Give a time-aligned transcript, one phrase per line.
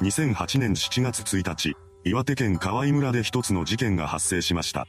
[0.00, 4.86] 2008年7月1日、岩手県河合村で一つの事件が発生しました。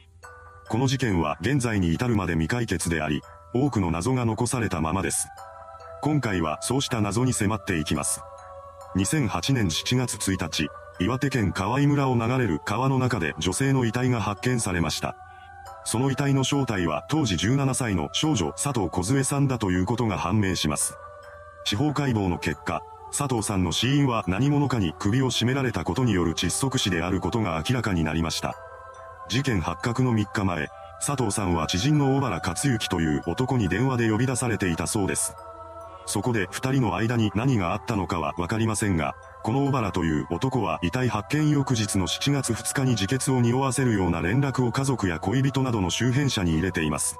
[0.68, 3.22] この事件は現在に至るまで未解決であり、
[3.54, 5.28] 多くの謎が残されたままです。
[6.02, 8.20] 今回はそうした謎に迫っていきます。
[8.96, 10.68] 2008年7月1日、
[11.00, 15.16] 岩手県河合村を流れる川の中で女性の遺体が発見されました。
[15.86, 20.98] その遺体の正体は当時17歳の少女佐藤小さんだということが判明します。
[21.64, 28.54] 司法解剖の結果、佐藤さんの死因は何者かに首を絞められたことによる窒息死であることが明らかになりました。
[29.28, 30.68] 事件発覚の3日前、
[31.04, 35.34] 佐藤さんは知人の小原克之という男に電話で呼び出されていたそうです。
[36.06, 47.18] そこで二人の間に何があったのかはわかりませんが、この小原という男は遺体発見翌日の7月2日に自決を匂わせるような連絡を家族や恋人などの周辺者に入れています。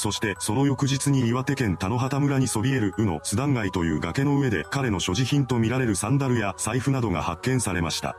[0.00, 8.16] そしてその翌日に岩手県田野畑村にそびえる宇野津段街という崖の上で彼の所持品とみられるサンダルや財布などが発見されました。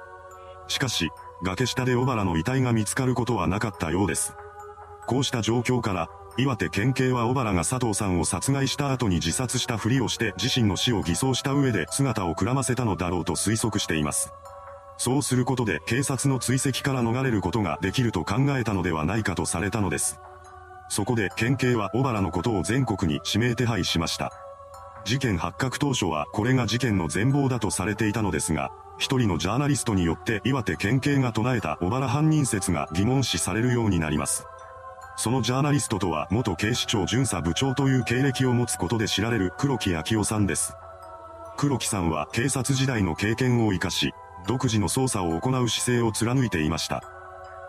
[0.68, 1.10] しかし、
[1.42, 4.36] 崖下で小原の遺体が見つかることはなかったようです。
[5.08, 14.32] こうした状況から、岩手県警は小原が佐藤さんを殺害した後に自殺したふりをして自身の死を偽装した上で姿をくらませたのだろうと推測しています。
[15.00, 20.20] そうすることで警察の追跡から逃れることができると考えたのではないかとされたのです。
[20.92, 24.34] そこで県警は小原のことを全国に指名手配しました。
[25.06, 34.46] 事件発覚当初はこれが事件の全貌だとされていたのですが、一人のジャーナリストによって岩手県警が唱えた小原犯人説が疑問視されるようになります。
[35.16, 40.76] そのジャーナリストとは元警視庁巡査部長という経歴を持つことで知られる黒木昭夫さんです。
[41.56, 44.12] 黒木さんは警察時代の経験を活かし、
[44.46, 47.21] 独自の捜査を行う姿勢を貫いていました。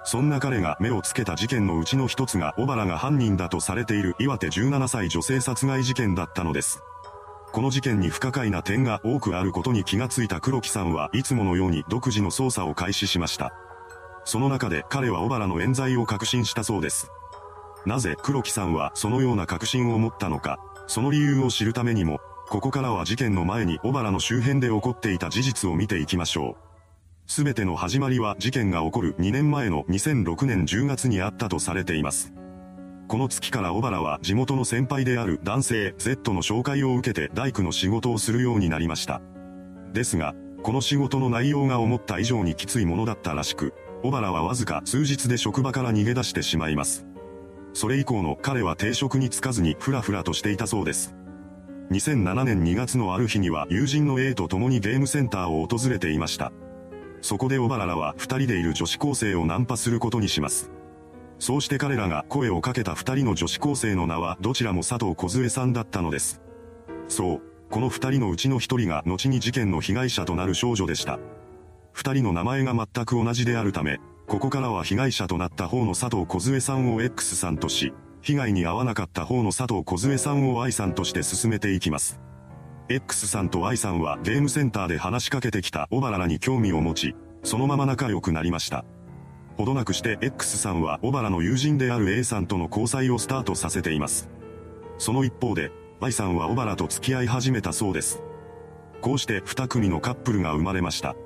[0.05, 6.83] そんな彼が目をつけた事件のうちの一つが小原が犯人だとされている岩手17歳女性殺害事件だったのです。
[7.53, 13.53] この事件に不可解な点が多くあることに気がついた黒木さんはいつものように独自の捜査を開始しました。
[14.25, 17.11] その中で彼は小原の冤罪を確信したそうです。
[17.84, 26.72] なぜ黒木さんはそのような確信を持ったのか、その理由を知るためにも、ここからは事件の前に小原の周辺で起こっていた事実を見ていきましょう。
[27.32, 32.34] すべての始まりは事件が起こる2年前の2006年10月にあったとされています。
[33.09, 39.22] この月から小原は地元の先輩である男性 Z の紹介を受けて大工の仕事をするようになりました。
[39.94, 43.72] ですが、この仕事の内容が思った以上にきついものだったらしく、
[44.03, 47.06] 小原はわずか数日で職場から逃げ出してしまいます。
[47.72, 51.15] それ以降の彼は定職に就かずにふらふらとしていたそうです。
[51.92, 56.53] 2007年2月のある日には友人の A と共にゲームセンターを訪れていました。
[57.22, 60.71] そこで小原らは二人でいる女子高生をナンパすることにします。
[61.38, 66.43] そうして彼らが声をかけた二人の女子高生の名はどちらも佐藤小さんだったのです。
[67.09, 71.19] そう、この二人のうちの一人が後に事件の被害者となる少女でした。
[71.93, 82.21] 二人の名前が全く同じであるため、ここからは被害者となった方の佐藤小さんを X さんとし、被害に遭わなかった方の佐藤小さんを I さんとして進めていきます。
[82.94, 88.84] X さんと Y さんはゲームセンターで話しかけてきた小原らに興味を持ち、そのまま仲良くなりました。
[89.56, 94.28] ほどなくして X さんは小原の友人である A さんとの交際をスタートさせています。
[94.98, 98.22] その一方で、Y さんは小原と付き合い始めたそうです。
[99.00, 101.16] こうして二組のカップルが生まれました。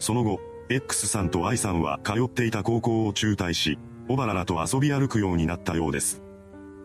[0.00, 3.78] その後、X さんと Y さんは通っていた高校を中退し、
[4.08, 6.20] 小原らと遊び歩くようになったようです。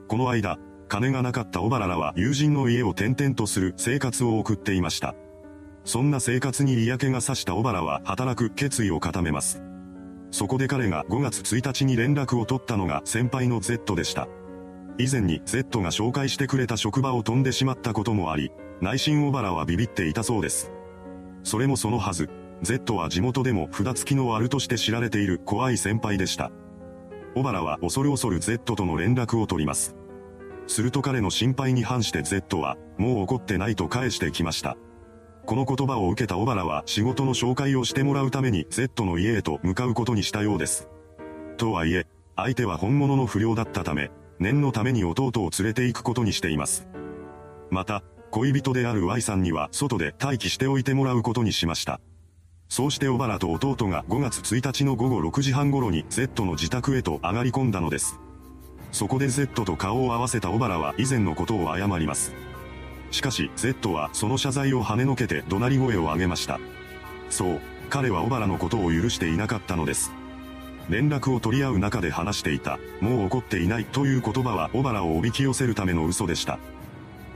[0.07, 0.59] この間、
[0.91, 5.15] 金がなかった小原らは友人の家を転々とする生活を送っていました。
[5.85, 9.63] そんな生活に嫌気がさした小原は働く決意を固めます。
[10.31, 14.27] そこで彼が5月1日に連絡を取ったのが先輩の Z でした。
[14.97, 18.51] 以前に Z が紹介してくれた職場を飛んでしまったこともあり、
[18.81, 20.73] 内心小原はビビっていたそうです。
[21.45, 22.29] それもそのはず、
[22.63, 26.51] Z は地元でも札付きの悪として知られている怖い先輩でした。
[27.33, 29.95] 小原は恐る恐る Z との連絡を取ります。
[30.71, 34.77] すると彼の心配に反して Z は、もう怒ってないと返してきました。
[35.45, 40.87] この言葉を受けた小原は仕事の紹介をしてもらうために Z の家へと向かうことにしたようです。
[41.57, 42.07] とはいえ、
[42.37, 46.87] 相手は本物の不良だったため、念のために弟を連れて行くことにしています。
[47.69, 51.99] また、恋人である Y さんには外で待機しておいてもらうことにしました。
[52.69, 58.21] そうして小原と弟が5月1日の午後6時半頃に Z の自宅へと上がり込んだのです。
[58.91, 62.33] そこで Z と顔を合わせた小原は以前のことを謝ります。
[63.11, 66.59] しかし Z はその謝罪を跳ねのけて怒鳴り声を上げました。
[67.29, 70.11] そう、彼は小原のことを許していなかったのです。
[70.89, 76.59] 連絡を取り合う中で話していた、もう怒っていないという言葉は小原をおびき寄せるための嘘でした。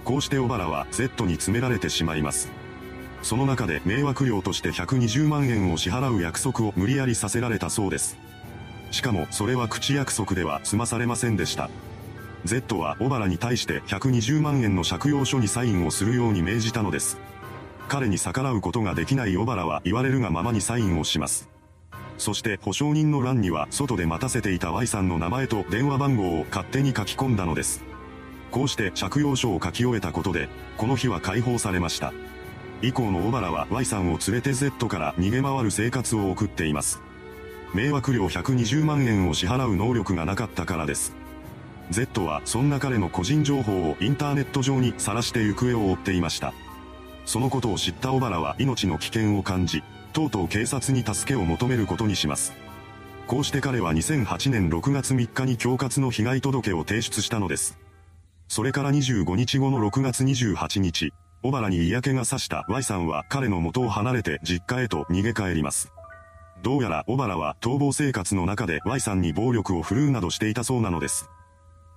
[0.04, 2.52] こうして小原は Z に詰められてしまいます。
[3.22, 8.18] その中で迷惑料として120万円を支払う約束を無理やりさせられたそうです。
[8.92, 11.70] しかもそれは口約束では済まされませんでした。
[12.46, 17.18] Z は小原に対して120万円の借用書にサインをするように命じたのです。
[17.88, 21.50] 彼に逆らうことができない小原は言われるがままにサインをします。
[22.18, 27.84] そして保証人の欄には外で待たせていた Y さんの名前と電話番号を勝手に書き込んだのです。
[28.52, 30.48] こうして借用書を書き終えたことで、
[30.78, 32.14] この日は解放されました。
[32.82, 37.02] 以降の小原は Y さんを連れて Z から逃げ回る生活を送っています。
[37.74, 41.14] 迷惑料120万円を支払う能力がなかったからです。
[41.92, 46.54] Z はそんな彼の個人情報をインターネット上に晒して行方を追っていました。
[47.26, 49.84] そのことを知った小原は命の危険を感じ、
[50.14, 52.54] とうとう警察に助けを求めることにします。
[53.28, 57.78] こうして彼は2008年6月3日に恐喝の被害届を提出したのです。
[58.48, 65.95] それから25日後の6月28日、小原に嫌気がさした Y さんは彼の元を離れて実家へと逃げ帰ります。
[66.64, 71.30] どうやら小原は逃亡生活の中で Y さんに暴力を振るうなどしていたそうなのです。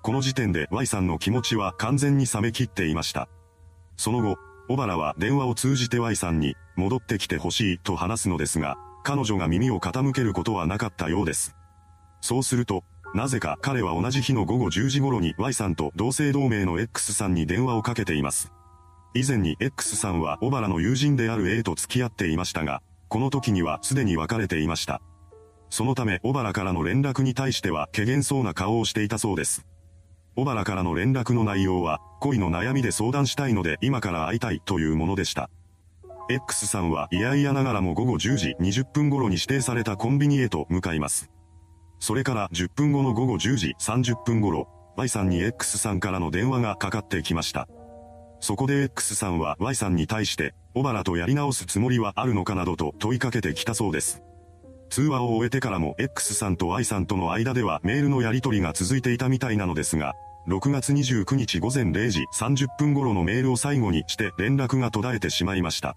[0.02, 3.28] この時点で Y さんの気持ちは完全に冷め切っていました。
[3.96, 4.37] その後、
[4.69, 11.56] 小原は電話を通じて Y さんに戻ってきてほしいと話すのですが、彼女が耳を傾けることはなかったようです。
[12.20, 12.84] そうすると、
[13.14, 18.52] なぜか彼は同じ日の午後10時頃に Y さんと同姓同名の X さんに電話をかけています。
[19.14, 25.00] 以前に X さんは小原の友人である A と付き合っていましたが、この時にはすでに別れていました。
[25.70, 29.66] そのため小原からの連絡に対しては怪げそうな顔をしていたそうです。
[30.37, 35.50] 小原からの連絡の内容は、恋の悩みで相談したいので今から会いたいというものでした。
[36.31, 41.31] X さんは嫌々ながらも午後10時20分頃に指定されたコンビニへと向かいます。
[42.00, 47.69] それから10分後の午後10時30分頃、Y さんに X さんからの電話がかかってきました。
[48.40, 54.23] そこで X さんは Y さんに対して、小原とやり直すつもりはあるのかなどと問いかけてきたそうです。
[54.90, 60.14] 通話を終えてからも X さんと Y さんとの間ではメールのやり取りが続いていたみたいなのですが、
[60.49, 65.96] 6月29日午前0時30分頃のメールを最後にして連絡が途絶えてしまいました。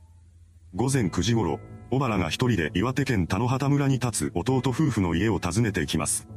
[0.76, 1.60] 午前9時頃、
[1.90, 6.28] 小原が一人で岩手県田野畑村に立つ弟夫婦の家を訪ねてきます。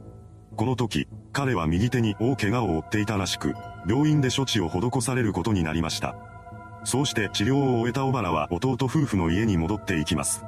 [0.57, 3.55] この時、彼は右手に大怪我を負っていたらしく、
[3.89, 6.17] 病院で処置を施されることになりました。
[6.85, 10.45] そうして治療を終えた小原は弟夫婦の家に戻っていきます。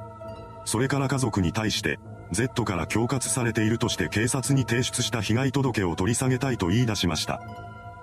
[0.65, 1.99] それから家族に対して、
[2.31, 7.41] Z から恐喝されているとして警察に提出した被害届を取り下げたいと言い出しました。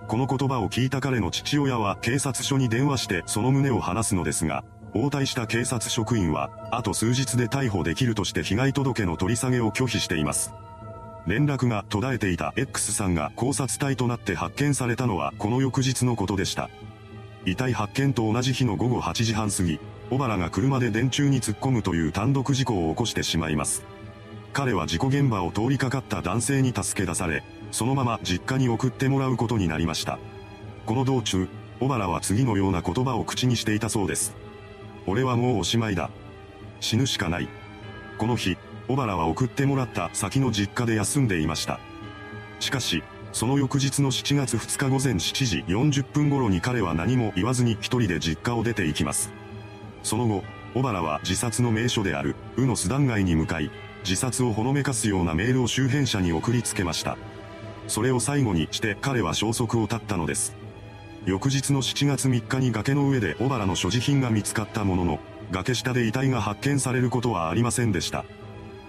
[0.09, 4.65] この言葉を聞いた彼の父親は警察署に電話してその旨を話すのですが、
[4.95, 10.53] 応対した警察職員は、あと数日で逮捕できるとして被害届の取り下げを拒否しています。
[11.27, 16.69] 連絡が途絶えていた X さんが考察隊となって発見されたのはこの翌日のことでした。
[17.47, 19.81] 遺体発見と同じ日の午後8時半過ぎ、
[20.11, 23.83] 小原が車で電柱に突っ込むという単独事故を起こしてしまいます。
[24.53, 30.19] 彼は事故現場を通りかかった男性に助け出され、そのまま実家に送ってもらうことになりました。
[30.87, 31.49] この道中、
[31.81, 34.35] 小原は次のような言葉を口にしていたそうです。
[35.07, 36.11] 俺はもうおしまいだ。
[36.81, 37.49] 死ぬしかない。
[38.17, 38.57] この日、
[38.89, 41.81] 小原は送ってもらった先の実家で休んでいました。
[42.61, 43.03] しかし、
[43.33, 49.33] その翌日の7月2日午前7時40分頃に彼は何も言わずに一人で実家を出て行きます。
[50.03, 50.45] その後、
[50.75, 53.71] 小原は自殺の名所である、宇の巣断街に向かい、
[54.05, 57.17] 自殺をほのめかすようなメールを周辺者に送りつけました。
[57.89, 60.55] それを最後にして彼は消息を絶ったのです。
[61.27, 65.19] 翌日の7月3日に崖の上で小原の所持品が見つかったものの、
[65.51, 68.25] 崖下で遺体が発見されることはありませんでした。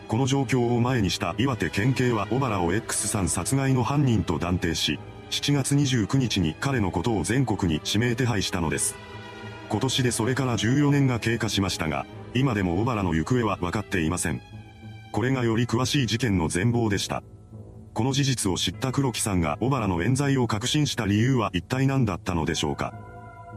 [0.08, 5.00] この状況を前にした岩手県警は小原を X さん殺害の犯人と断定し、
[5.32, 8.96] 7月29日に彼のことを全国に指名手配したのです。
[9.68, 14.42] 今年でそれから14年が経過しましたが、今でも小原の行方は分かっていません。
[15.12, 17.24] これがより詳しい事件の全貌でした。
[17.96, 22.94] この事実を知った黒木さんが小原の冤罪を確信した理由は一体何だったのでしょうか。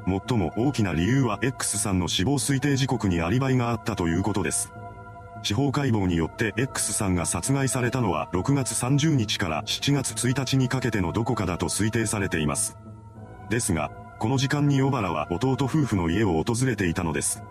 [0.06, 4.72] 最も大きな理由は X さんの死亡推定時刻にアリバイがあったということです。
[5.48, 12.76] 司法解剖によって X さんが殺害されたのは6月30日から7月1日にかけてのどこかだと推定されています。
[13.48, 17.42] ですが、この時間に小原は弟夫婦の家を訪れていたのです。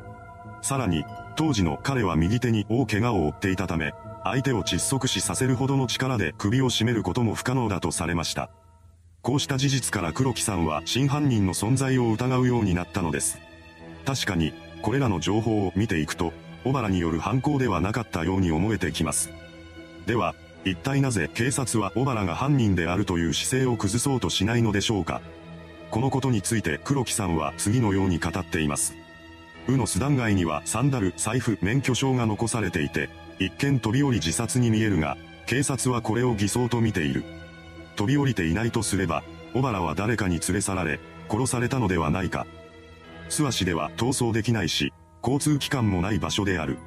[0.61, 8.51] さらに、当時の彼は右手に大怪我を負っていたため、相手を窒息死させるほどの力で首を絞めることも不可能だとされました。
[9.23, 13.39] こうした事実から黒木さんは真犯人の存在を疑うようになったのです。
[14.05, 16.31] 確かに、これらの情報を見ていくと、
[16.67, 19.31] 小原による犯行ではなかったように思えてきます。
[20.05, 25.21] では、一体なぜ警察は小原が犯人であるという姿勢を崩そうとしないのでしょうか
[25.91, 28.95] このことについて黒木さんは次のように語っています。
[29.69, 33.09] ウのスダン街にはサンダル、財布、免許証が残されていて、
[33.39, 37.23] 一見飛び降り自殺に見えるが、警察はこれを偽装と見ている。
[37.95, 42.45] 飛び降りていないとすれば、小原は誰かに連れ去られ、殺されたのではないか。
[43.29, 44.91] 諏訪市では逃走できないし、
[45.23, 46.77] 交通機関もない場所である。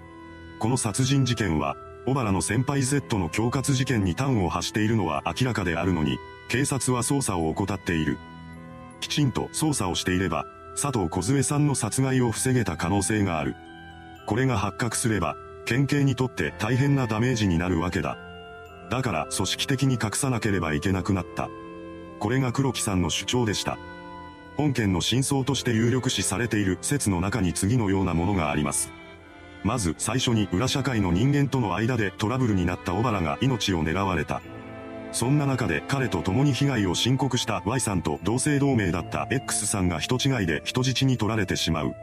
[0.59, 6.19] この殺人事件は、小原の先輩 Z の恐喝事件に端を発しているのは明らかであるのに、
[6.49, 8.19] 警察は捜査を怠っている。
[9.01, 10.45] きちんと捜査をしていれば、
[10.81, 13.55] 佐藤小さんの殺害を防げた可能性がある。
[14.27, 18.19] これが発覚すれば、県警にとって大変なダメージになるわけだ。
[18.91, 21.49] だから組織的に隠さなければいけなくなった。
[22.19, 23.79] これが黒木さんの主張でした。
[24.61, 28.93] 本件の真相として有力視されている説の中に次のようなものがあります。
[29.65, 34.43] まず最初に裏社会の人間との間でトラブルになった小原が命を狙われた。
[35.13, 41.95] そんな中で彼と共に被害を申告した Y さんと同姓同名だった X さんが人違いで人質に取られてしまう。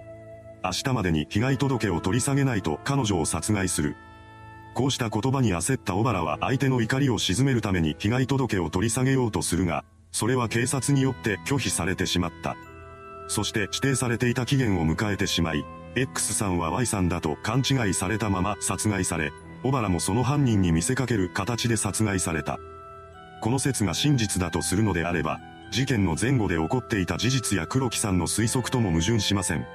[0.63, 3.95] 明日までに被害届を取り下げないと彼女を殺害する。
[4.73, 9.85] こうした言葉に焦った小原は相手の怒りを鎮めるために被害届を取り下げようとするが、
[10.17, 12.57] それは警察によって拒否されてしまった。
[13.27, 19.31] そして指定されていた期限を迎えてしまい、X さんは Y さんだと勘違いされたまま殺害され、
[19.61, 22.57] 小原もその犯人に見せかける形で殺害された。
[23.43, 29.67] この説が真実だとするのであれば、事件の前後で起こっていた事実や黒木さんの推測とも矛盾しません。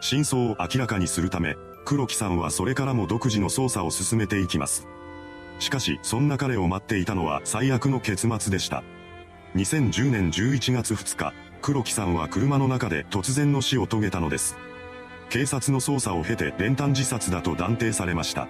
[0.00, 1.54] 真相を明らかにするため、
[1.84, 4.88] 黒木さんはそれからも独自の捜査を進めていきます。
[5.60, 8.82] しかし、そんな彼を待っていたのは最悪の結末でした。
[9.58, 14.56] 2010年11月2日、黒木さんは車の中で突然の死を遂げたのです。
[15.30, 18.46] 警察の捜査を経て練炭自殺だと断定されました。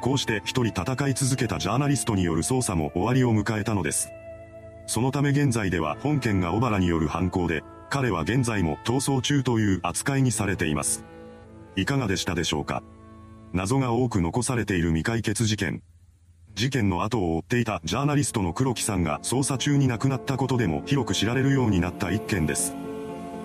[0.00, 4.08] こうして一人戦い続けたジャーナリストによる捜査も終わりを迎えたのです。
[4.86, 11.04] そのため現在では本件が小原による犯行で、彼は現在も逃走中という扱いにされています。
[11.76, 12.82] いかがでしたでしょうか？
[13.52, 15.82] 謎が多く残されている未解決事件。
[16.54, 22.74] 事件の後を追っていたジャーナリストの黒木さんが捜査中に亡くなったことでも広く知られるようになった一件です。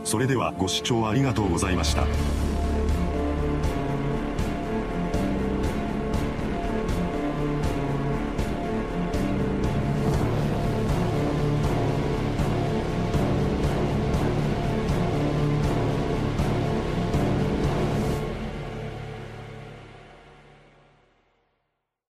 [0.04, 2.06] それではご視聴ありがとうございました。